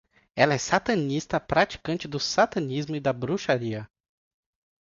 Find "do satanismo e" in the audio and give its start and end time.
2.07-2.99